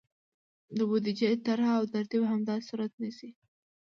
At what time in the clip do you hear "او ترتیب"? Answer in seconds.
1.79-2.21